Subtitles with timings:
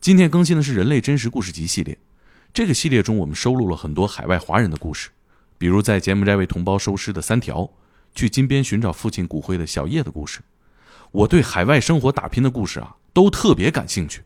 [0.00, 1.98] 今天更新的是《人类真实故事集》系列。
[2.54, 5.10] 这个系列中，我们收录了很多海外华人的故事，
[5.58, 7.70] 比如在柬埔寨为同胞收尸的三条，
[8.14, 10.40] 去金边寻找父亲骨灰的小叶的故事。
[11.10, 14.22] 我对海外生活打拼的故事啊，都特别感兴趣。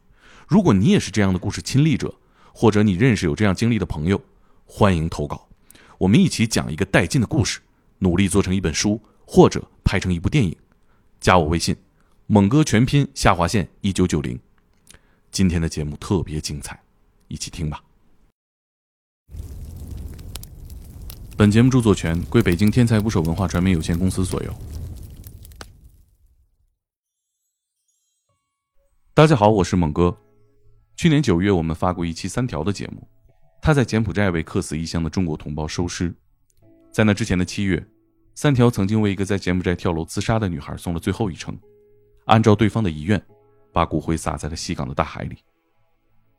[0.46, 2.14] 如果你也是这样的故事亲历者，
[2.52, 4.22] 或者你认识有这样经历的朋友，
[4.66, 5.48] 欢迎投稿。
[5.98, 7.58] 我们一起讲一个带劲的故事，
[7.98, 10.54] 努力做成一本书，或者拍成一部电影。
[11.18, 11.74] 加我微信，
[12.28, 14.38] 猛哥全拼下划线一九九零。
[15.34, 16.80] 今天的节目特别精彩，
[17.26, 17.82] 一起听吧。
[21.36, 24.54] 本节目著作权归北京天才捕手文化传媒有限公司所有。
[29.12, 30.16] 大家好，我是猛哥。
[30.94, 33.08] 去年九月，我们发过一期三条的节目，
[33.60, 36.14] 他在柬埔寨为客死异乡的中国同胞收尸。
[36.92, 37.84] 在那之前的七月，
[38.36, 41.58] 三条曾经为一个在柬埔寨跳楼自杀的女孩送了最后一程，
[42.26, 43.20] 按照对方的遗愿。
[43.74, 45.36] 把骨灰撒在了西港的大海里，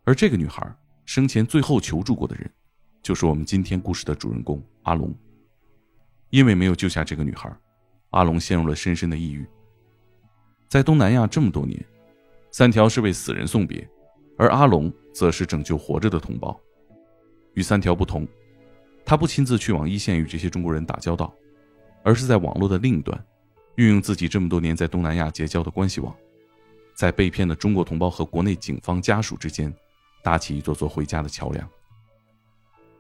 [0.06, 0.66] 而这个女孩
[1.04, 2.50] 生前最后求助过的人，
[3.04, 5.14] 就是我们今天故事的主人公阿龙。
[6.30, 7.54] 因为没有救下这个女孩，
[8.12, 9.46] 阿龙陷入了深深的抑郁。
[10.70, 11.86] 在东南亚这么多年，
[12.52, 13.86] 三条是为死人送别，
[14.38, 16.58] 而阿龙则是拯救活着的同胞。
[17.54, 18.26] 与三条不同，
[19.06, 21.36] 他不亲自去往一线与这些中国人打交道，
[22.02, 23.26] 而是在网络的另一端，
[23.76, 26.16] 运用自己这么多年在东南亚结交的关系网。
[26.96, 29.72] 在被骗的中国同胞和国内警方家属之间，
[30.24, 31.70] 搭起一座座回家的桥梁。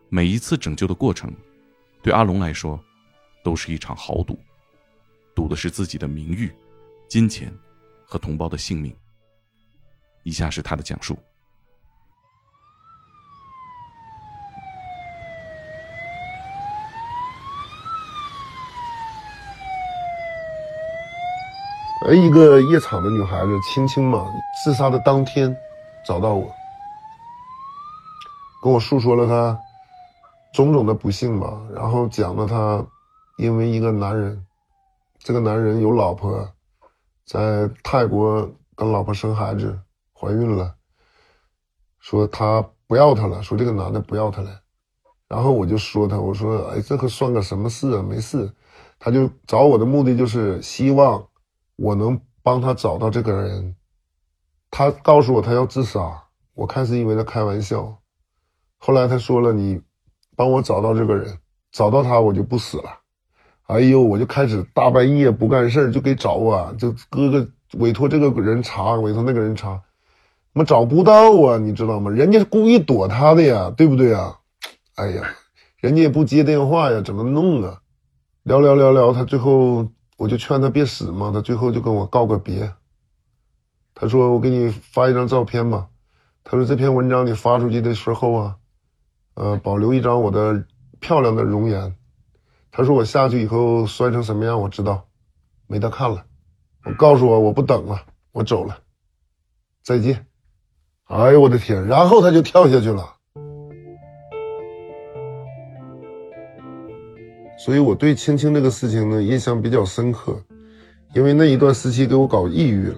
[0.10, 1.34] 每一次拯救的过程，
[2.04, 2.78] 对阿龙来说，
[3.42, 4.38] 都是一场豪赌，
[5.34, 6.54] 赌的是自己的名誉、
[7.08, 7.52] 金钱
[8.06, 8.96] 和同胞的性命。
[10.24, 11.18] 以下是他的讲述。
[22.08, 24.32] 而一个夜场的女孩子，青青嘛，
[24.64, 25.58] 自杀的当天
[26.06, 26.48] 找到我，
[28.62, 29.60] 跟我诉说了她
[30.54, 32.86] 种种的不幸吧，然后讲了她
[33.40, 34.46] 因为一个男人，
[35.18, 36.48] 这个男人有老婆，
[37.26, 39.76] 在泰国跟老婆生孩子，
[40.14, 40.76] 怀孕了，
[42.00, 44.52] 说他不要她了，说这个男的不要她了，
[45.28, 48.04] 然后我就说他，我说哎，这可算个什么事啊？
[48.04, 48.54] 没事，
[49.00, 51.26] 他就找我的目的就是希望。
[51.78, 53.76] 我能帮他找到这个人，
[54.72, 57.98] 他告诉我他要自杀，我开始以为他开玩笑，
[58.78, 59.82] 后来他说了你
[60.36, 61.38] 帮我找到这个人，
[61.72, 62.90] 找到他我就不死了。
[63.64, 67.48] 哎呦，我就开始大半夜不干事就给找啊，就哥哥
[67.80, 69.82] 委托这个人查，委托那个人查，
[70.54, 72.10] 我找不到啊，你知道吗？
[72.10, 74.40] 人家是故意躲他的呀，对不对啊？
[74.96, 75.24] 哎呀，
[75.78, 77.82] 人家也不接电话呀，怎么弄啊？
[78.44, 79.88] 聊聊聊聊，他最后。
[80.18, 82.74] 我就劝他别死嘛，他最后就跟我告个别。
[83.94, 85.88] 他说：“我给你发一张照片吧。”
[86.44, 88.56] 他说：“这篇文章你发出去的时候啊，
[89.36, 90.66] 呃，保留一张我的
[91.00, 91.96] 漂亮的容颜。”
[92.72, 95.08] 他说：“我下去以后摔成什么样，我知道，
[95.68, 96.26] 没得看了。
[96.84, 98.78] 我告诉我我不等了，我走了，
[99.82, 100.28] 再见。”
[101.08, 101.86] 哎呦我的天！
[101.88, 103.15] 然后他就跳下去了。
[107.66, 110.40] 所以我对青青这个事情呢印象比较深刻，
[111.16, 112.96] 因为那一段时期给我搞抑郁了，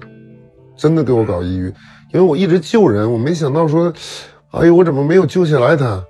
[0.76, 1.74] 真的给我搞抑郁。
[2.12, 3.94] 因为我一直救人，我没想到说，
[4.52, 6.04] 哎呦，我怎么没有救下来他？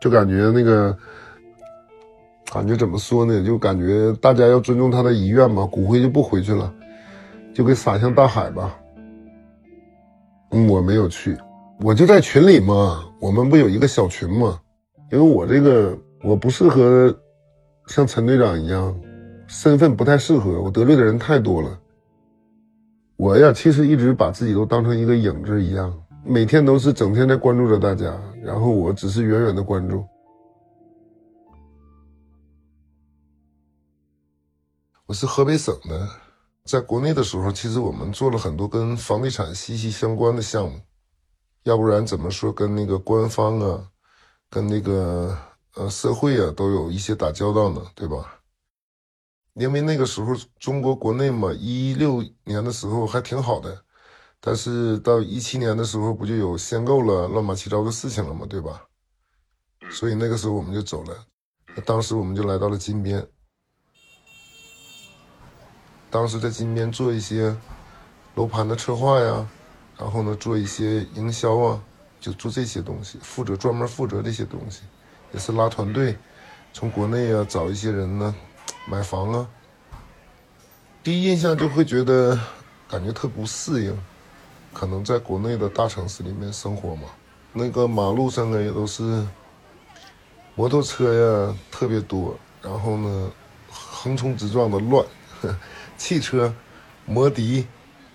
[0.00, 0.96] 就感觉那个，
[2.50, 3.44] 感觉怎么说呢？
[3.44, 6.72] 就感觉大家要尊重他的遗愿嘛，骨灰就不回去了，
[7.52, 8.74] 就给撒向大海吧。
[10.52, 11.36] 嗯，我没有去，
[11.82, 14.58] 我就在群里嘛，我们不有一个小群嘛，
[15.10, 15.94] 因为我这个。
[16.24, 17.12] 我不适合
[17.88, 18.96] 像陈队长一样，
[19.48, 20.62] 身份不太适合。
[20.62, 21.80] 我得罪的人太多了。
[23.16, 25.92] 我呀，其实一直把自己都当成一个影子一样，
[26.24, 30.04] 每天都是整天在关注着大家，然后我只是远远的关注。
[35.06, 36.08] 我是河北省的，
[36.64, 40.78] 在国内的时候，其实我们做了很多跟房地产息息相关的项目，
[41.64, 43.88] 要不然怎么说跟那个官方啊，
[44.48, 45.36] 跟那个。
[45.74, 48.40] 呃，社会啊，都有一些打交道呢，对吧？
[49.54, 53.84] 因为那个时候中国国内嘛，一六年的时候还挺好的，
[54.40, 58.86] 但是到一七年的时候，不就有限购了、乱七八糟的事情了嘛，对吧？
[59.90, 61.26] 所以那个时候我们就走了。
[61.86, 63.26] 当时我们就来到了金边，
[66.10, 67.56] 当时在金边做一些
[68.34, 69.48] 楼盘的策划呀，
[69.98, 71.82] 然后呢，做一些营销啊，
[72.20, 74.82] 就做这些东西，负责专门负责这些东西。
[75.32, 76.16] 也是拉团队，
[76.72, 78.34] 从国内啊找一些人呢，
[78.86, 79.48] 买房啊。
[81.02, 82.38] 第一印象就会觉得
[82.88, 83.98] 感觉特不适应，
[84.72, 87.08] 可能在国内的大城市里面生活嘛，
[87.52, 89.26] 那个马路上呢也都是
[90.54, 93.32] 摩托车呀特别多，然后呢
[93.70, 95.04] 横冲直撞的乱，
[95.96, 96.54] 汽车、
[97.04, 97.66] 摩的、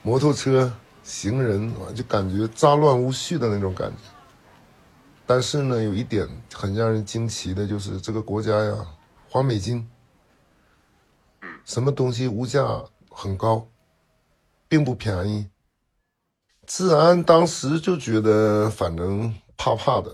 [0.01, 0.71] 摩托车、
[1.03, 4.16] 行人，就感觉杂乱无序的那种感觉。
[5.27, 8.87] 但是呢，有一点很让人惊奇的就是这个国家呀，
[9.29, 9.87] 花美金，
[11.63, 13.67] 什么东西物价很高。
[14.69, 15.47] 并不便宜，
[16.65, 20.13] 治安当时就觉得反正怕怕的。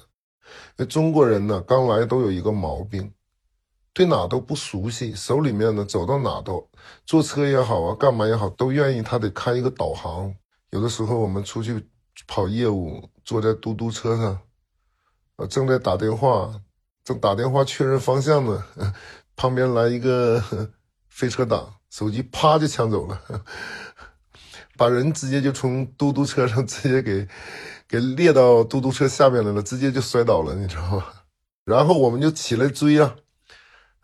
[0.78, 3.12] 那中国人呢，刚来都有一个毛病，
[3.94, 6.70] 对哪都不熟悉，手里面呢走到哪都
[7.04, 10.32] 坐车也好啊，干嘛也好，都愿意他得开一个导航。
[10.70, 11.84] 有的时候我们出去
[12.28, 14.40] 跑业务，坐在嘟嘟车上，
[15.38, 16.54] 我，正在打电话，
[17.04, 18.64] 正打电话确认方向呢，
[19.36, 20.44] 旁边来一个
[21.10, 23.22] 飞车党，手机啪就抢走了。
[24.78, 27.28] 把人直接就从嘟嘟车上直接给
[27.88, 31.26] 给列到嘟嘟车下面来了，直接就摔倒了，你知道吧？
[31.64, 33.16] 然后我们就起来追啊，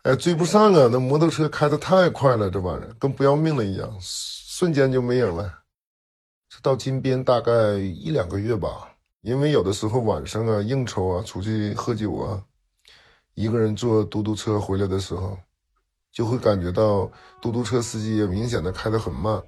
[0.02, 0.88] 哎，追不上啊！
[0.90, 5.60] 那摩托车开的太快了，这玩意儿跟不要命了一样，瞬间就没影了。
[6.48, 8.89] 这到金边大概一两个月吧，
[9.22, 12.42] 因为有的时候晚上啊应酬啊出去喝酒啊，
[13.34, 15.36] 一个人坐嘟嘟车回来的时候，
[16.10, 19.40] 就会感觉到嘟嘟车司机也明显的开得很慢。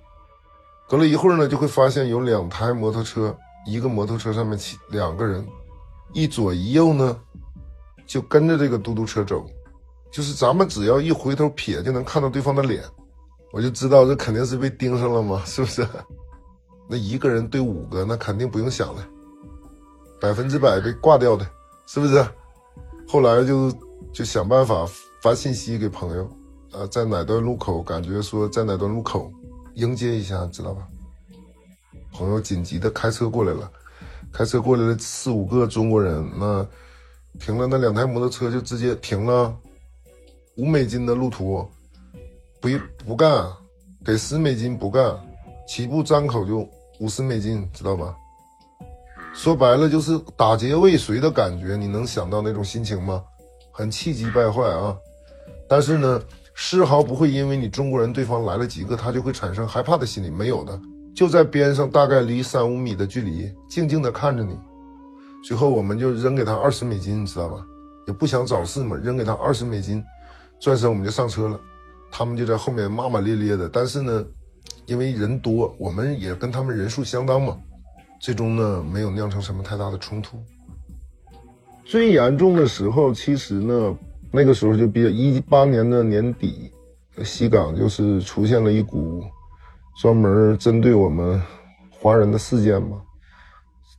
[0.88, 3.34] 隔了一会儿呢，就会发现有两台摩托车，
[3.66, 5.42] 一个摩托车上面骑两个人，
[6.12, 7.18] 一左一右呢，
[8.06, 9.46] 就跟着这个嘟嘟车走，
[10.10, 12.84] 就是咱们只要一回头瞥就能看到对方的脸，
[13.52, 15.88] 我就知道这肯定是被盯上了嘛，是不是？
[16.90, 19.08] 那一个人对五个，那肯定不用想了，
[20.22, 21.44] 百分之百被挂掉的，
[21.84, 22.24] 是不是？
[23.08, 23.72] 后来就
[24.12, 24.88] 就想办法
[25.20, 26.24] 发信息给朋友，
[26.70, 29.28] 啊，在哪段路口，感觉说在哪段路口。
[29.74, 30.86] 迎接一下，知道吧？
[32.12, 33.68] 朋友紧急的开车过来了，
[34.32, 36.64] 开车过来了四五个中国人，那
[37.40, 39.52] 停了那两台摩托车就直接停了，
[40.56, 41.68] 五美金的路途，
[42.60, 42.68] 不
[43.04, 43.44] 不干，
[44.04, 45.18] 给十美金不干，
[45.66, 46.68] 起步张口就
[47.00, 48.16] 五十美金，知道吧？
[49.32, 53.22] 说白了就是打劫未遂的感觉，你能想到那种心情吗？
[53.70, 54.96] 很气急败坏啊！
[55.68, 56.22] 但是呢。
[56.54, 60.78] 丝毫不会因为你中国人对方来了几个，他就会产生害怕的心理，没有的，
[61.16, 64.54] 就在边上大概离三五米的距离，静静的看着你。
[65.42, 67.64] 最后我们就扔给他二十美金，你知道吧？
[68.06, 70.04] 也不想找事嘛，扔给他二十美金，
[70.60, 71.58] 转身我们就上车了。
[72.10, 74.22] 他们就在后面骂骂咧咧的，但是呢，
[74.84, 77.58] 因为人多，我们也跟他们人数相当嘛，
[78.22, 80.42] 最终呢没有酿成什么太大的冲突。
[81.84, 83.98] 最严重的时候，其实呢。
[84.34, 86.72] 那个时候就比较一八年的年底，
[87.22, 89.22] 西港就是出现了一股
[90.00, 91.38] 专门针对我们
[91.90, 93.02] 华人的事件嘛。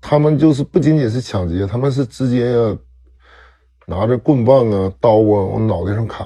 [0.01, 2.75] 他们就是不仅仅是抢劫，他们是直接要
[3.85, 6.25] 拿着棍棒啊、刀啊往脑袋上砍。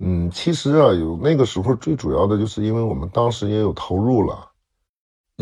[0.00, 4.51] 嗯，其实啊，有那个时候最主要的就是因为我们当时也有投入了。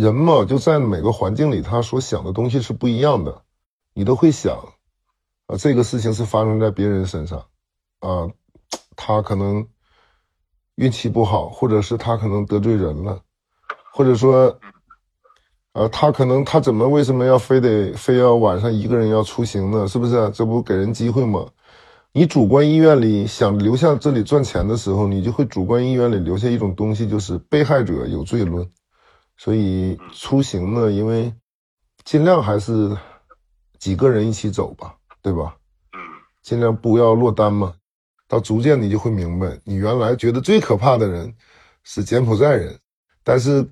[0.01, 3.43] 人嘛，就在每个环境里，他所想的东西是不一样的，
[3.95, 4.57] 你都会想。
[5.47, 7.45] 啊，这个事情是发生在别人身上，
[7.99, 8.31] 啊，
[8.95, 9.67] 他可能
[10.77, 13.21] 运气不好，或者是他可能得罪人了，
[13.93, 14.57] 或者说，
[15.73, 19.89] 啊，他可能他怎么为什么要非得非要晚上一个人要出行呢？
[19.89, 20.31] 是不是？
[20.31, 21.45] 这不给人机会吗？
[22.13, 28.69] 你主观意愿里想留下这里赚钱的时候，你就会主观意愿里留下一种东西，就是被害者有罪论。
[29.41, 31.33] 所以出行呢，因为
[32.05, 32.97] 尽量还是
[33.79, 34.95] 几个人一起走吧。
[35.23, 35.55] 对吧？
[35.93, 36.01] 嗯，
[36.41, 37.75] 尽量不要落单嘛。
[38.27, 41.31] 到逐渐你就会明白，你原来觉得最可怕的人
[41.83, 42.79] 是柬埔寨人，
[43.23, 43.63] 但是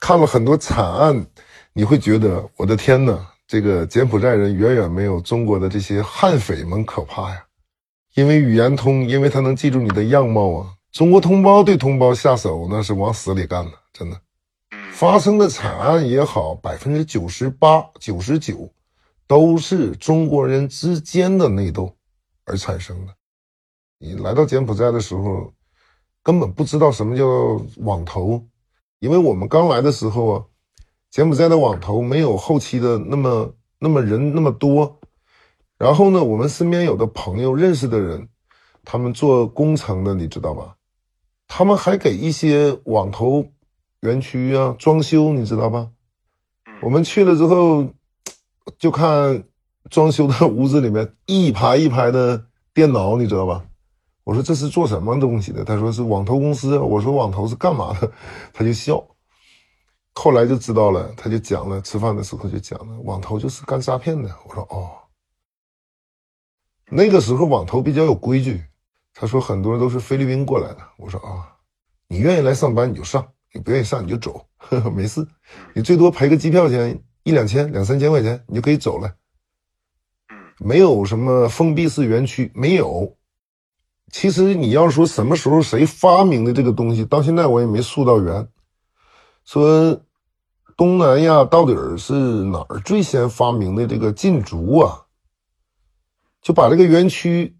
[0.00, 1.26] 看了很多惨案，
[1.74, 7.44] 你会觉得我的天哪，这个柬埔寨人远远没有中国的这些悍匪们可怕呀。
[8.14, 10.72] 因为语言通，因为他能记住你的样貌啊。
[10.92, 14.18] 中国同胞对同胞下手那是往死里干的，真的。
[14.98, 18.68] 发生的惨案也好，百分之九十八、九十九。
[19.28, 21.94] 都是中国人之间的内斗
[22.46, 23.14] 而产生的。
[24.00, 25.52] 你来到柬埔寨的时候，
[26.20, 27.24] 根本不知道什么叫
[27.76, 28.44] 网投，
[28.98, 30.44] 因为我们刚来的时候啊，
[31.12, 34.98] 柬埔寨的网投没有后期的那么那么人那么多。
[35.78, 38.28] 然后呢，我们身边有的朋友认识的人，
[38.82, 40.74] 他们做工程的，你知道吧？
[41.46, 43.46] 他们还给一些网投
[44.00, 45.90] 园区啊装修，你知道吧？
[46.82, 47.88] 我们去了之后。
[48.78, 49.44] 就看
[49.88, 53.64] 装修的屋子里面一排一排的电脑，你知道吧？
[54.24, 55.64] 我说这是做什么东西的？
[55.64, 56.76] 他说是网投公司。
[56.78, 58.12] 我说网投是干嘛的？
[58.52, 59.02] 他就笑。
[60.12, 64.28] 后来就知道了，他就讲了，吃饭的时候就讲了，网投就是干诈骗的。
[64.46, 64.90] 我说哦，
[66.90, 68.62] 那个时候网投比较有规矩。
[69.14, 70.80] 他说很多人都是菲律宾过来的。
[70.98, 71.56] 我说啊，
[72.06, 75.26] 你愿意来上班你就上，你不愿意上你就走，呵呵，没事，
[75.74, 79.14] 你最多赔个机票钱一两千两三千块钱，你就可以走了。
[80.58, 83.16] 没有什么封闭式园区，没有。
[84.10, 88.48] 其实你要说什么时候谁发明的这个东西，到现在我也没溯到源。
[89.44, 90.00] 说
[90.76, 95.06] 东南亚到底是哪儿最先发明的这个禁足啊？
[96.40, 97.56] 就把这个园区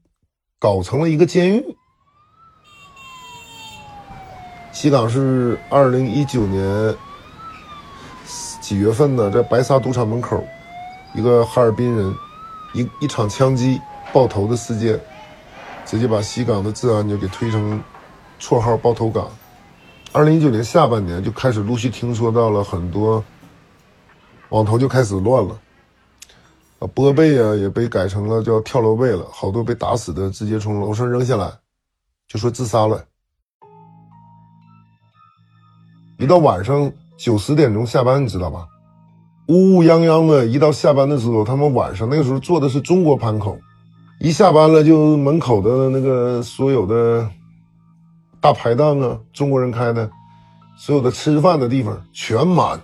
[0.59, 1.76] 搞成了一个监狱。
[4.72, 6.94] 西港是二零一九年
[8.60, 9.30] 几月份呢？
[9.30, 10.44] 在白沙赌场门口，
[11.14, 12.14] 一个哈尔滨人
[12.75, 13.80] 一一场枪击
[14.12, 15.00] 爆头的事件。
[15.87, 17.82] 直接把西港的治安就给推成
[18.38, 19.26] 绰号“爆头港”。
[20.12, 23.25] 二零一九年下半年就开始陆续听说到了很多
[24.50, 25.58] 网头就开始乱了，
[26.80, 31.50] 啊，波背啊也被改成了叫跳楼背了，好多被打死的直接从楼上扔下来，
[32.26, 33.02] 就说自杀了。
[36.18, 38.66] 一到晚上九十点钟下班，你知道吧？
[39.46, 43.56] 乌乌泱泱的，一到下班的时候，他们晚上那个时候做的是中国盘口。
[44.20, 47.30] 一下班了，就门口的那个所有的
[48.40, 50.10] 大排档啊，中国人开的，
[50.76, 52.80] 所有的吃饭的地方全满。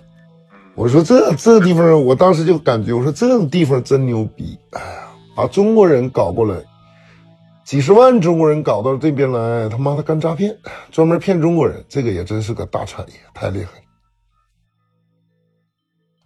[0.73, 4.57] 我说这这地方，我当时就感觉，我说这种地方真牛逼！
[4.71, 6.55] 哎呀，把中国人搞过来，
[7.65, 10.55] 几十万中国人搞到这边来，他妈的干诈骗，
[10.91, 13.71] 专门骗中国人，这个也真是个大产业，太厉害。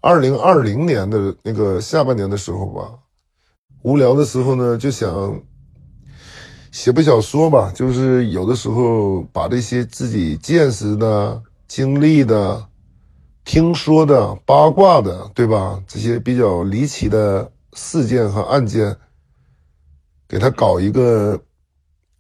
[0.02, 2.92] 二零二零年的那个下半年的时候吧。
[3.84, 5.42] 无聊的时候呢，就想
[6.72, 7.72] 写部小说吧。
[7.74, 12.62] 就是有的时候把这些自己见识的、经历的、
[13.46, 15.82] 听说的、八卦的，对吧？
[15.88, 18.94] 这些比较离奇的事件和案件，
[20.30, 21.38] 给他搞一个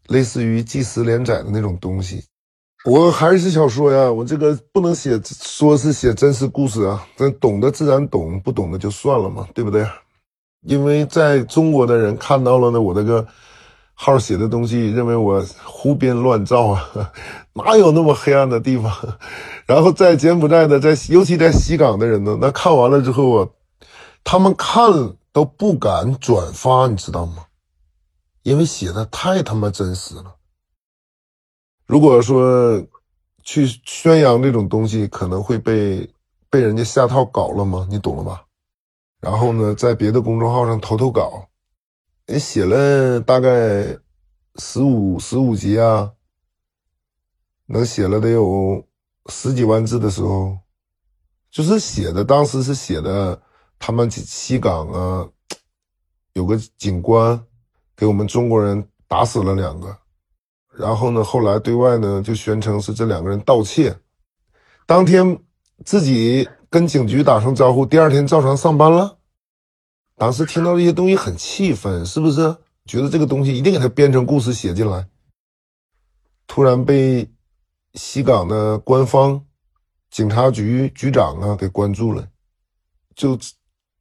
[0.07, 2.23] 类似于纪实连载的那种东西。
[2.85, 7.05] 我还是小说呀，我这个不能写，说是写真实故事啊。
[7.15, 9.85] 咱懂的自然懂，不懂的就算了嘛，对不对？
[10.65, 13.25] 因为在中国的人看到了呢，我这个
[13.93, 17.11] 号写的东西，认为我胡编乱造啊，
[17.53, 18.91] 哪有那么黑暗的地方？
[19.67, 23.47] 然后在柬埔寨的，在尤其在西港的人呢，那看完了之后啊，
[24.23, 24.89] 他们看
[25.31, 27.43] 都不敢转发，你知道吗？
[28.49, 30.35] 因为写的太他妈真实了。
[31.85, 32.83] 如果说
[33.43, 36.11] 去宣扬这种东西，可能会被
[36.49, 37.87] 被人家下套搞了吗？
[37.91, 38.47] 你懂了吧？
[39.19, 41.47] 然后呢，在别的公众号上投投稿，
[42.25, 43.95] 也写了大概
[44.55, 46.11] 十五十五集啊，
[47.67, 48.83] 能写了得有
[49.27, 50.57] 十几万字的时候，
[51.51, 53.39] 就是写的，当时是写的
[53.77, 55.29] 他们西港啊，
[56.33, 57.45] 有个警官
[57.99, 59.97] 给我们中国人打死了两个，
[60.77, 63.93] 然后呢，后来对外呢就宣称是这两个人盗窃，
[64.85, 65.37] 当天
[65.83, 66.47] 自己。
[66.71, 69.17] 跟警局打声招呼，第二天照常上班了。
[70.15, 72.55] 当时听到这些东西很气愤，是不是？
[72.85, 75.07] 觉得这个东西一定给他编成故事写进来。
[76.45, 77.27] 突然被
[77.95, 79.43] 西港的官方
[80.11, 82.27] 警察局局长啊给关注了，
[83.15, 83.35] 就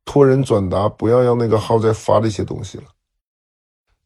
[0.05, 2.85] 托人转达，不要让那个号再发这些东西了。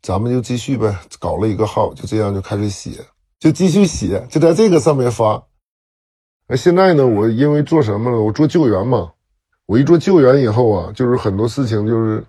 [0.02, 2.90] 咱们就继续呗，搞了一个号，就这样就开始写，
[3.38, 5.40] 就继续写，就在这个上面发。
[6.48, 7.06] 那现在呢？
[7.06, 8.20] 我因为做什么了？
[8.20, 9.12] 我做救援嘛。
[9.64, 12.22] 我一做救援以后啊，就是很多事情就是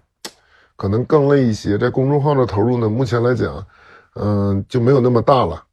[0.76, 1.78] 可能更累一些。
[1.78, 3.66] 在公众号的投入呢，目前来讲，
[4.14, 5.64] 嗯，就没有那么大了。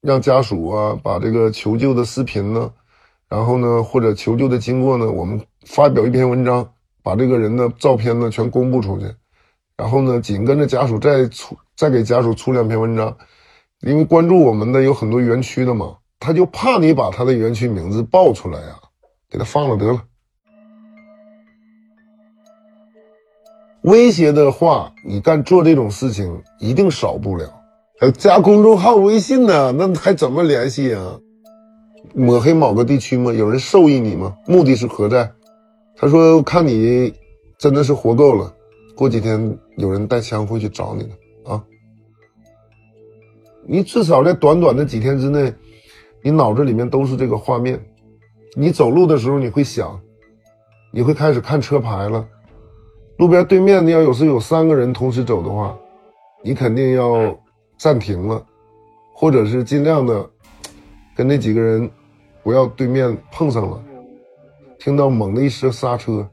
[0.00, 2.72] 让家属啊把这个求救的视频呢，
[3.28, 9.04] 然后呢或者求救的经过呢，我们发表一篇文章，把这个人的照片呢全公布出去。
[9.78, 13.16] 然后呢，紧跟着家属再出再给家属出两篇文章，
[13.80, 15.96] 因为关注我们的有很多园区的嘛。
[16.18, 18.74] 他就怕你把他的园区名字报出来呀，
[19.30, 20.02] 给他放了得了。
[23.82, 27.48] 威胁的话，你干做这种事情一定少不了。
[28.00, 31.20] 还加公众号微信呢，那还怎么联系啊？
[32.14, 33.32] 抹黑某个地区吗？
[33.32, 34.34] 有人授意你吗？
[34.44, 35.30] 目的是何在？
[35.96, 37.14] 他说看你
[37.58, 38.52] 真的是活够了，
[38.98, 41.64] 过几天有人带枪会去找你的啊。
[43.64, 45.54] 你至少在短短的几天之内。
[46.20, 47.80] 你脑子里面都是这个画面，
[48.56, 49.98] 你走路的时候你会想，
[50.90, 52.26] 你会开始看车牌了。
[53.18, 55.78] 路边对面你要有时有三个人同时走的话，
[56.42, 57.38] 你肯定要
[57.78, 58.44] 暂停了，
[59.14, 60.28] 或者是尽量的
[61.14, 61.88] 跟那几个人
[62.42, 63.80] 不要对面碰上了。
[64.76, 66.28] 听到猛的一声刹车，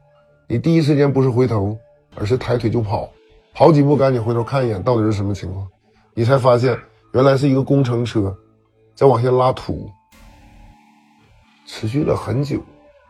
[0.48, 1.78] 你第一时间不是回头，
[2.16, 3.08] 而是抬腿就跑，
[3.54, 5.66] 跑几步赶紧回头看一眼到底是什么情况，
[6.14, 6.76] 你才发现
[7.12, 8.36] 原来是一个工程车
[8.94, 9.90] 在往下拉土，
[11.66, 12.60] 持续了很久，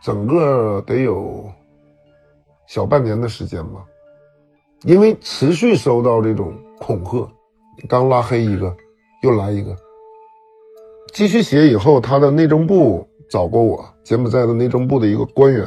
[0.01, 1.49] 整个得有
[2.67, 3.83] 小半年的时间吧，
[4.83, 7.29] 因为持续收到这种恐吓，
[7.87, 8.75] 刚拉黑一个，
[9.23, 9.75] 又来一个。
[11.13, 15.65] 继续写以后，他的内政部找过我，柬埔寨的内政部的一个官员，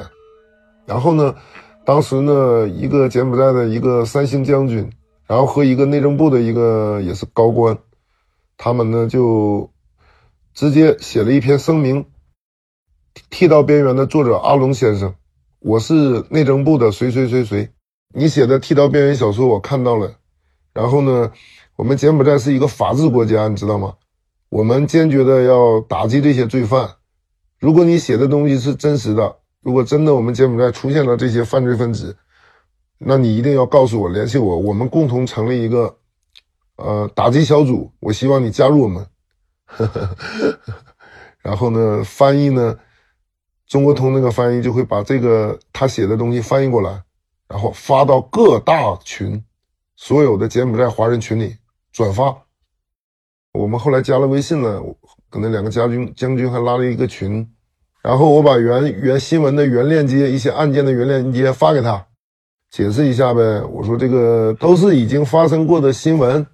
[0.84, 1.34] 然后呢，
[1.84, 4.90] 当时呢，一个柬埔寨的一个三星将军，
[5.26, 7.78] 然后和一个内政部的一个也是高官，
[8.56, 9.70] 他们呢就
[10.54, 12.04] 直接写了一篇声明，
[13.30, 15.14] 《剃刀边缘》的作者阿龙先生，
[15.58, 17.70] 我是内政部的谁谁谁谁，
[18.14, 20.12] 你写的《剃刀边缘》小说我看到了，
[20.74, 21.32] 然后呢，
[21.76, 23.94] 我们柬埔寨是一个法治国家，你知道吗？
[24.48, 26.96] 我们坚决的要打击这些罪犯。
[27.58, 32.16] 如果你写的东西是真实的，如果真的我们柬埔寨出现了这些犯罪分子，
[32.98, 35.98] 那你一定要告诉我，联系我，我们共同成立一个
[36.76, 37.92] 呃打击小组。
[38.00, 39.06] 我希望你加入我们。
[41.42, 42.78] 然后呢，翻译呢，
[43.66, 47.02] 中国通那个翻译就会把这个他写的东西翻译过来，
[47.48, 49.42] 然后发到各大群，
[49.96, 51.56] 所有的柬埔寨华人群里
[51.92, 52.36] 转发。
[53.52, 54.82] 我们后来加了微信了，
[55.30, 57.50] 跟那两个将军将军还拉了一个群，
[58.02, 62.06] 然后我把原原新闻的原链接、一些案件的原链接发给他，
[62.70, 63.62] 解释一下呗。
[63.70, 66.46] 我说这个都是已经发生过的新闻，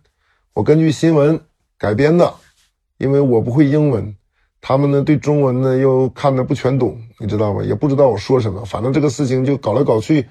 [0.55, 1.41] 我根据新闻
[1.79, 2.35] 改编的，
[2.99, 4.17] 因为我不会英文，
[4.61, 7.63] 他们呢对中文呢又看的不全懂，你知道吧？
[7.63, 10.27] 也不知道我说什么，反正这个事情就搞来搞去，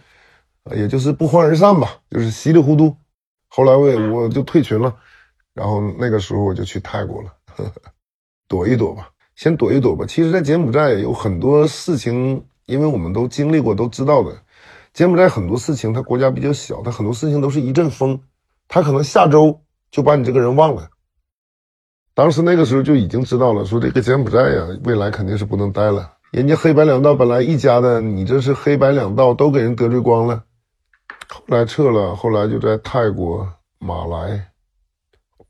[0.75, 2.95] 也就是不欢而散吧，就是稀里糊涂。
[3.47, 4.93] 后来我也我就退群了。
[5.53, 7.71] 然后那个时候我就去泰国了，呵呵
[8.49, 10.05] 躲一躲吧，先躲一躲吧。
[10.07, 14.31] 其实，在柬埔寨有很多事情，因为我们都经历过，都知道的。
[14.93, 18.19] 柬埔寨很多事情，它国家比较小，它很多事情都是一阵风，
[18.67, 20.89] 它可能下周就把你这个人忘了。
[22.13, 26.13] 当时那个时候就已经知道了，说这个柬埔寨呀，未来肯定是不能待了。
[26.31, 30.43] 人家黑白两道本来一家的，你这是黑白两道都给人得罪光了。
[31.27, 33.45] 后来撤了，后来就在泰国、
[33.79, 34.47] 马来。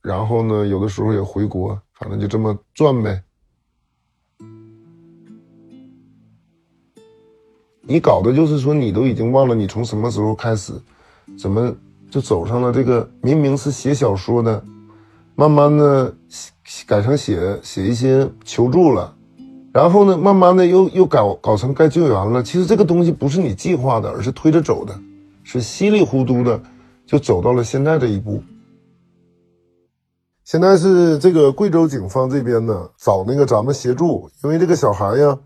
[0.02, 3.22] 然后呢，有的时候也回国，反正就这么转呗。
[7.88, 10.74] 你搞的就是说，你都已经忘了你从什么时候开始，
[11.38, 11.74] 怎么
[12.10, 14.64] 就走上了这个明明是写小说的，
[15.36, 16.12] 慢慢的
[16.88, 19.16] 改成写写一些求助了，
[19.72, 22.42] 然后呢，慢慢的又又搞搞成该救援了。
[22.42, 25.00] 其实这个东西不是你计划的，而是推着走的，
[25.44, 26.60] 是稀里糊涂的
[27.06, 28.42] 就走到了现在这一步。
[30.44, 35.38] 现在是这个贵州警方这边呢，找那个咱们协助，因为这个小孩呀，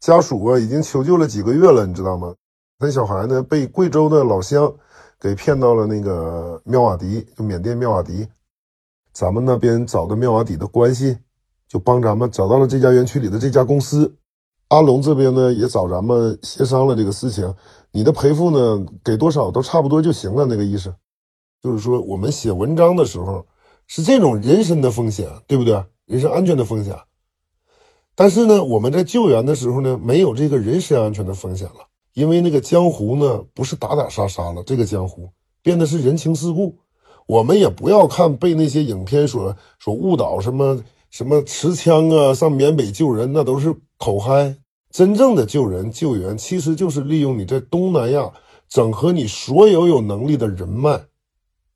[0.00, 2.34] 家属啊已经求救了几个月了，你知道吗？
[2.78, 4.74] 那小孩呢被贵州的老乡
[5.20, 8.26] 给骗到了那个妙瓦迪，就缅甸妙瓦迪。
[9.12, 11.18] 咱们那边找的妙瓦底的关系，
[11.68, 14.16] 就帮咱们找到了这家园区里的这家公司。
[14.68, 17.54] 阿龙这边呢也找咱们协商了这个事情，
[17.92, 20.94] 你的赔付呢给多少都差不多就行了，那个意思，
[21.62, 23.46] 就是说我们写文章的时候。
[23.92, 25.84] 是这种人身的风险，对不对？
[26.06, 26.96] 人身安全的风险。
[28.20, 35.30] 但是呢，我们在救援的时候呢，没有这个人身安全的风险了，因为那个江湖呢，不是打打杀杀了，这个江湖
[35.62, 36.76] 变得是人情世故。
[37.26, 44.54] 我们也不要看被那些影片所所误导，什么什么持枪啊，上缅北救人，那都是口嗨。
[44.90, 48.30] 真正的救人救援，其实就是利用你在东南亚
[48.68, 51.00] 整合你所有有能力的人脉。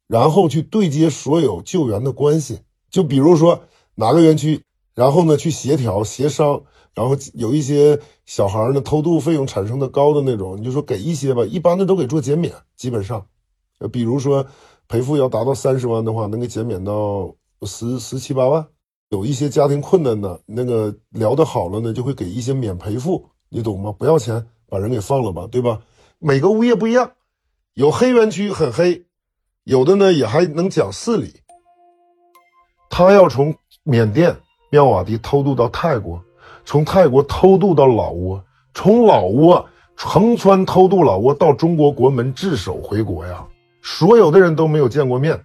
[0.06, 2.58] 然后去对接所有救援的关系，
[2.90, 3.62] 就比如说
[3.94, 4.60] 哪个园区，
[4.94, 6.62] 然后呢去协调协商，
[6.94, 13.26] 然后有一些小孩呢偷渡费用产生的高的那种，你就说给一些吧，一般的都给做减免，基本上，
[13.78, 14.46] 呃，比如说
[14.88, 18.66] 赔付要达到三十万的话，能给减免到十十七八万。
[19.10, 23.92] 有一些家庭困难的，那个聊得好了呢，就会给一些免赔付，你懂吗？
[23.92, 25.82] 不要钱，把人给放了吧，对吧？
[26.18, 27.12] 每个物业不一样，
[27.74, 29.04] 有黑园区很黑。
[29.64, 31.32] 有的呢也还能讲事理。
[32.90, 34.36] 他要从缅甸
[34.74, 36.20] 妙瓦迪偷渡到泰国，
[36.64, 38.42] 从泰国偷渡到老挝，
[38.74, 43.44] 从老挝横穿偷渡老挝到中国国门自首回国呀！
[43.82, 45.40] 所有的人都没有见过面，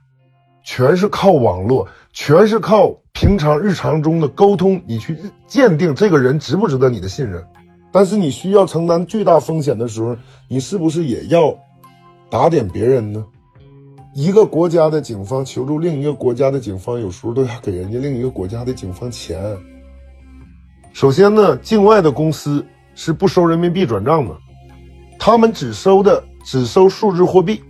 [0.64, 5.16] 全是靠网络，全是靠平常日常中的沟通，你去
[5.46, 7.46] 鉴定这个人值不值得你的信任。
[7.92, 11.56] 但是你需要承担巨大风险的时候，你是不是也要
[12.32, 13.24] 打点别人呢？
[14.14, 19.56] 一个国家的警方求助另一个国家的警方，有时候都要给人家另一个国家的警方钱。
[20.94, 24.36] 首先呢，境外的公司是不收人民币转账的，
[25.20, 27.62] 他们只收的只收数字货币。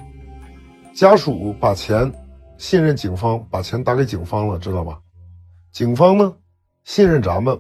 [0.94, 2.12] 家属把钱
[2.58, 5.00] 信任警方，把钱打给警方了，知道吧？
[5.72, 6.34] 警方呢
[6.86, 7.60] 信任咱们，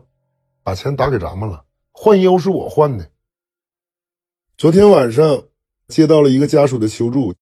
[0.63, 1.63] 把钱打给咱们了。
[1.91, 3.09] 换优是我换的。
[4.57, 5.43] 昨天晚上
[5.89, 7.33] 接到了一个家属的求助，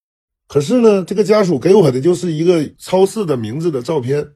[0.47, 4.33] 可是呢，这个家属给我的就是一个超市的名字的照片。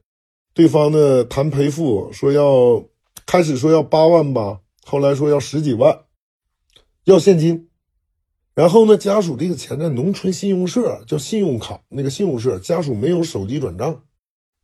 [0.54, 2.84] 对方呢谈赔付，说要
[3.24, 4.60] 开始说要八万吧。
[4.84, 6.02] 后来说要十几万，
[7.04, 7.70] 要现金，
[8.52, 14.04] 然后呢，家属这个钱在农村信用社叫信用卡，那个信用社家属没有手机转账，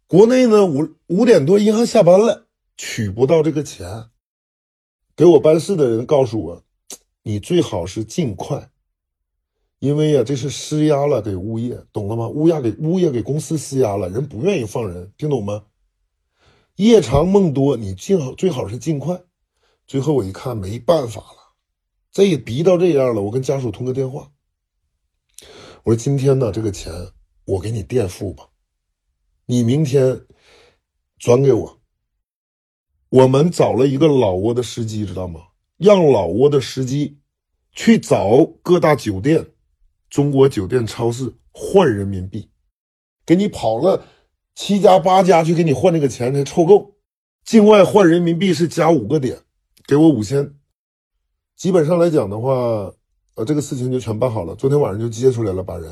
[0.07, 4.07] 国内呢五五点多银行下班了，取不到这个钱，
[5.17, 6.65] 给我办事的人告诉我，
[7.23, 8.71] 你最好是尽快，
[9.79, 12.29] 因为呀这是施压了给物业，懂了吗？
[12.29, 15.65] 物业给物业给公司施压了，人不愿意放人，听懂吗？
[16.77, 19.21] 夜长梦多，你最好最好是尽快。
[19.87, 21.55] 最后我一看没办法了，
[22.13, 24.31] 这也逼到这样了，我跟家属通个电话，
[25.85, 26.93] 我说今天呢这个钱
[27.47, 28.49] 我给你垫付吧，
[29.47, 30.27] 你明天
[31.19, 31.81] 转给我。
[33.11, 35.41] 我们找了一个老挝的司机，知道吗？
[35.79, 37.19] 让老挝的司机
[37.73, 39.53] 去找各大酒店、
[40.09, 42.51] 中国酒店、超市换人民币，
[43.27, 44.05] 给你跑了
[44.55, 46.95] 七家八家去给你换这个钱才凑够。
[47.45, 49.41] 境外换人民币是加五个点。
[49.87, 50.55] 给我五千，
[51.57, 52.53] 基本上来讲的话，
[53.37, 54.55] 呃，这个事情就全办好了。
[54.55, 55.91] 昨天晚上就接出来了，把人。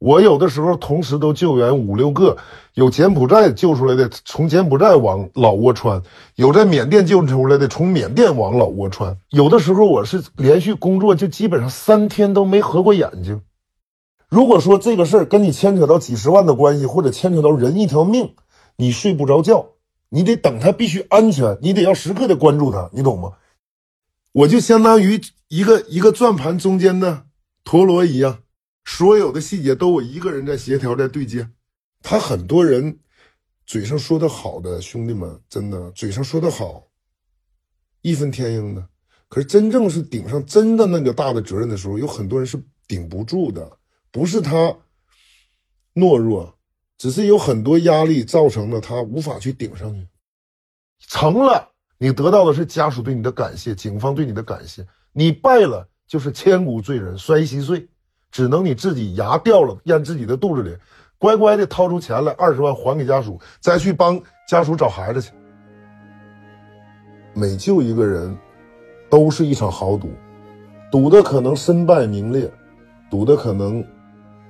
[0.00, 2.38] 我有的时候同时都救援五六个，
[2.72, 6.00] 有柬埔寨救出来的，从柬埔寨往老挝穿；
[6.36, 9.18] 有在缅甸救出来的，从缅甸往老挝穿。
[9.28, 13.42] 有的时候我是连续工作，就基本上三天都没合过眼睛。
[14.30, 18.34] 如果说这个事儿跟你牵扯到几十万的关系，或者牵扯到人一条命，
[18.76, 19.66] 你睡不着觉。
[20.08, 23.32] 你得等他必须安全，你得要时刻的关注他，你懂吗？
[24.32, 27.24] 我就相当于一个一个转盘中间的
[27.64, 28.38] 陀螺一样，
[28.96, 31.48] 所有的细节都我一个人在协调在对接。
[32.02, 32.98] 他很多人
[33.64, 36.88] 嘴上说的好的兄弟们，真的嘴上说的好，
[38.02, 38.88] 义愤填膺的，
[39.28, 43.78] 可是真正是顶上真的那个大的责任的时候，有很多人是顶不住的，
[44.10, 44.76] 不是他
[45.94, 46.56] 懦弱。
[46.98, 50.06] 只是有很多压力造成了他无法去顶上去，
[51.06, 57.88] 成了，你得到的是家属对你的感谢，警方对你的感谢；你败了，就是千古罪人，摔稀碎，
[58.30, 60.76] 只能你自己牙掉了咽自己的肚子里，
[61.18, 65.32] 乖乖的掏出钱来二十万还给家属，再去帮家属找孩子去。
[67.32, 68.36] 每救一个人，
[69.08, 70.10] 都是一场豪赌，
[70.90, 72.50] 赌的可能身败名裂，
[73.10, 73.84] 赌的可能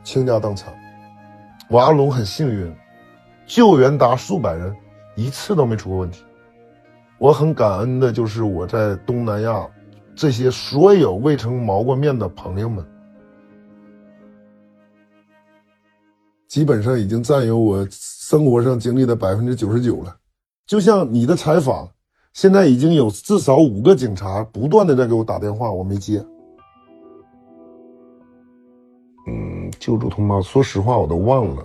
[0.03, 0.73] 倾家荡产。
[1.69, 2.75] 我阿龙很幸运，
[3.47, 4.75] 救援达数百人，
[5.15, 6.25] 一次都没出过问题。
[7.19, 9.67] 我很感恩的就是我在东南亚
[10.15, 12.85] 这些所有未曾谋过面的朋友们，
[16.51, 20.17] 基本上已经占有我生活上经历的百分之九十九了。
[20.67, 21.89] 就像你的采访，
[22.33, 26.19] 现在已经有至少五个警察不断的在给我打电话，我没接。
[29.29, 31.65] 嗯救助通报，说实话我都忘了，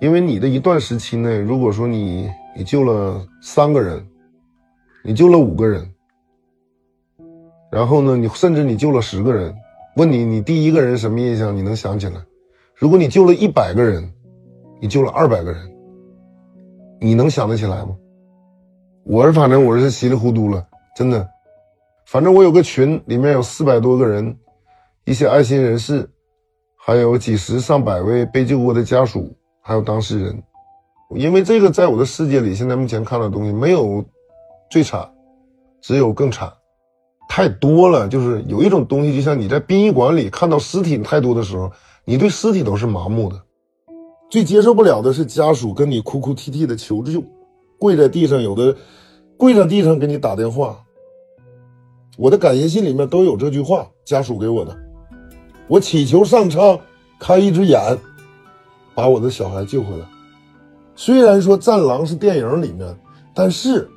[0.00, 4.04] 因为你的一段时期内，如果说你你救了三个人，
[5.04, 5.88] 你救了五个人，
[7.70, 9.54] 然后呢，你甚至你救了十个人，
[9.94, 11.56] 问你你第一个人什么印象？
[11.56, 12.20] 你能想起来？
[12.80, 14.10] 如果你救了一百个人，
[14.80, 15.70] 你救了二百个人，
[16.98, 17.94] 你能想得起来吗？
[19.04, 20.66] 我是反正我是稀里糊涂了，
[20.96, 21.28] 真的，
[22.06, 24.34] 反正我有个群，里面有四百多个人，
[25.04, 26.08] 一些爱心人士。
[26.82, 30.42] 还有几十上百位被救过的家属，还有当事人，
[31.14, 34.02] 因为这个在我的世界里，现在目前看到的东西没有
[34.70, 35.06] 最惨，
[35.82, 36.50] 只有更惨，
[37.28, 38.08] 太多了。
[38.08, 41.70] 就是有一种东西，就像你在殡仪馆里看到尸体太多的时候，
[42.04, 43.42] 你对尸体都是麻木的。
[44.28, 47.22] 最接受不了的是家属跟你哭哭啼啼的求救，
[47.78, 48.76] 跪在地上，有的
[49.36, 50.84] 跪在地上给你打电话。
[52.16, 54.76] 我的感谢信里面都有这句话，家属给我的。
[55.66, 56.78] 我祈求上苍
[57.18, 57.98] 开一只眼，
[58.94, 60.06] 把我的小孩救回来。
[60.94, 62.96] 虽然说《战狼》是电影里面，
[63.34, 63.88] 但是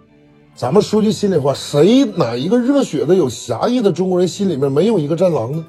[0.55, 5.65] 咱们说句心里话，谁哪一个热血的、有侠义的中国人心里面没有一个战狼呢？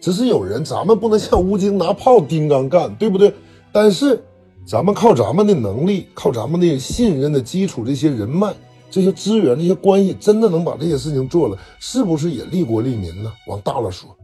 [0.00, 3.34] 只是有人，咱们不能像吴京拿炮钉刚干，对不对？
[3.72, 4.22] 但是
[4.66, 8.54] 咱们靠咱们的能力，靠咱们的信任的基础，这些人脉、
[8.90, 13.32] 这些资源、这些关系，真的能把这些事情做了，是不是也利国利民呢？
[13.46, 14.14] 往大了说。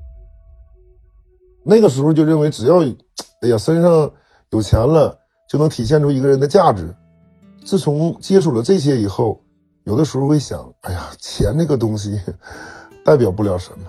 [1.65, 2.83] 那个时候就认为，只要，
[3.41, 4.11] 哎呀，身上
[4.51, 6.95] 有钱了，就能体现出一个人的价值。
[7.65, 9.41] 自从接触了这些以后，
[9.85, 12.21] 有的时候会想，哎呀，钱这个东西
[13.05, 13.87] 代表不了什么。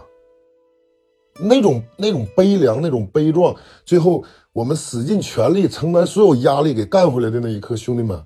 [1.39, 3.53] 那种那种悲凉，那种悲壮，
[3.85, 8.23] 最后我们使尽全力承担所有压力给干回来的那一刻，兄弟们，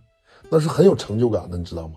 [0.50, 1.96] 那是很有成就感的，你知道吗？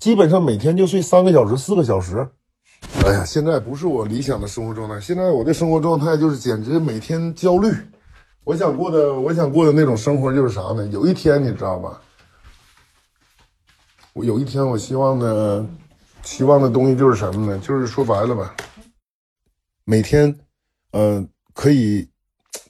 [0.00, 2.28] 基本上每天就睡三个小时、四个小时。
[3.06, 7.72] 哎呀，现在不是我理想的生活状态，现在我的生活状态就是简直每天焦虑。
[8.42, 10.84] 我想过的，我想过的那种生活就是啥呢？
[10.88, 11.96] 有一天，你知道吗？
[14.14, 15.68] 我有一天，我希望呢。
[16.22, 17.58] 期望的东西就是什么呢？
[17.58, 18.54] 就是说白了吧，
[19.84, 20.38] 每天，
[20.92, 22.08] 呃，可以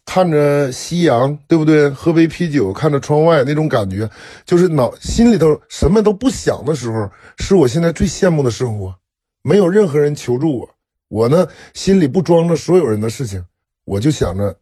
[0.04, 1.88] 看着夕阳，对不对？
[1.90, 4.10] 喝杯啤酒，看着窗外那种感觉，
[4.44, 8.94] 就是脑心里头什么都不想的时候，是我现在最羡慕的生活。
[9.42, 10.70] 没有任何人求助我，
[11.08, 13.44] 我呢心里不装着所有人的事情，
[13.84, 14.56] 我就想着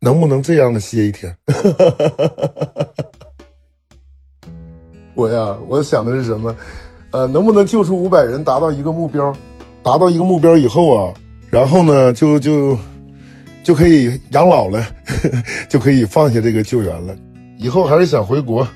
[0.00, 1.36] 能不能这样的歇一天。
[5.14, 6.54] 我呀，我想的是什么？
[7.10, 9.34] 呃，能不能救出五百人，达到一个目标？
[9.82, 11.14] 达到一个目标以后啊，
[11.48, 12.76] 然后呢，就就
[13.64, 14.84] 就可以养老了，
[15.70, 17.16] 就可以放下这个救援了。
[17.56, 18.66] 以后还是想回国。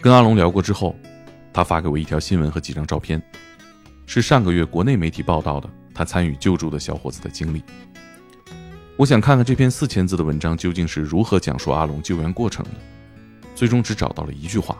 [0.00, 0.94] 跟阿龙聊过之后，
[1.52, 3.20] 他发给我一条新闻和几张照片，
[4.06, 7.60] 是上个月国内媒体报道的他参与救助的小伙子的经历。
[8.96, 12.70] 我想看看这篇四千字的文章究竟是如何讲述阿龙救援过程的。
[13.54, 14.76] 最终只找到了一句话：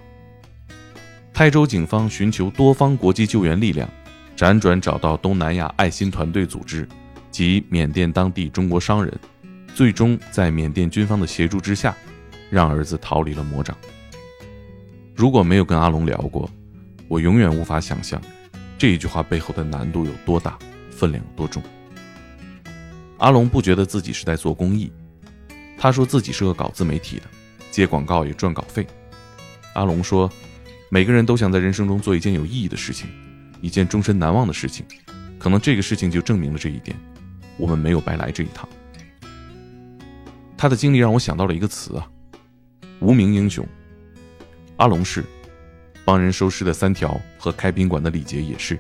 [1.35, 3.87] 泰州警方寻求多方国际救援力量，
[4.35, 6.88] 辗转找到东南亚爱心团队组织
[7.31, 9.12] 及缅甸当地中国商人，
[9.74, 11.94] 最终在缅甸军方的协助之下，
[12.48, 13.76] 让儿子逃离了魔掌。
[15.14, 16.50] 如果没有跟阿龙聊过，
[17.07, 18.20] 我永远无法想象
[18.79, 20.59] 这一句话背后的难度有多大，
[20.90, 21.62] 分量有多重。
[23.18, 24.92] 阿龙不觉得自己是在做公益，
[25.79, 27.22] 他说自己是个搞自媒体的，
[27.70, 28.87] 接广告也赚稿费。
[29.74, 30.31] 阿龙说，
[30.90, 33.09] 每个人都想在人生中做一件有意义的事情，
[33.62, 34.85] 一件终身难忘的事情，
[35.38, 36.94] 可能这个事情就证明了这一点，
[37.57, 38.68] 我们没有白来这一趟。
[40.59, 42.07] 他的经历让我想到了一个词啊，
[43.00, 43.66] 无名英雄。
[44.76, 45.24] 阿龙是，
[46.05, 48.79] 帮人收尸的三条和开宾馆的李杰也是，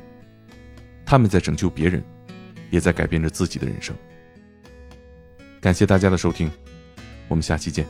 [1.06, 2.04] 他们在拯救别人，
[2.70, 3.96] 也在改变着自己的人生。
[5.66, 6.48] 感谢大家的收听，
[7.26, 7.84] 我们下期见。